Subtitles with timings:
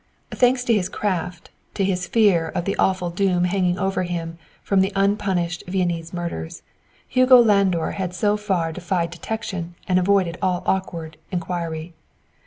[0.31, 4.81] Thanks to his craft, to his fear of the awful doom hanging over him from
[4.81, 6.63] the unpunished Viennese murders,
[7.07, 11.93] Hugo Landor had so far defied detection and avoided all awkward inquiry.